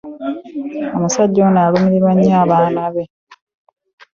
Omusajja 0.95 1.39
oyo 1.47 1.57
alumirirwa 1.65 2.11
nnyo 2.15 2.35
abaana 2.43 2.83
be. 2.93 3.03